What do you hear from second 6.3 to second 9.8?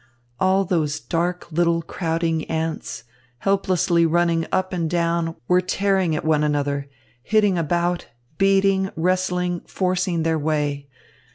another, hitting about, beating, wrestling,